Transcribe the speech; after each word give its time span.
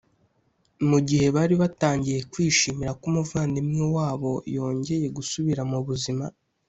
Mu 0.89 0.99
gihe 1.07 1.27
bari 1.35 1.55
batangiye 1.61 2.19
kwishimira 2.31 2.91
ko 2.99 3.03
umuvandimwe 3.11 3.81
wabo 3.95 4.31
yongeye 4.55 5.07
gusubira 5.17 5.61
mu 5.71 5.79
buzima 5.87 6.25